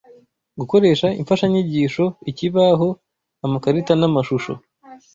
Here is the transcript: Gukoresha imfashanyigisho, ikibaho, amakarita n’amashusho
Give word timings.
Gukoresha 0.59 1.07
imfashanyigisho, 1.19 2.03
ikibaho, 2.31 2.87
amakarita 3.45 3.93
n’amashusho 3.97 4.51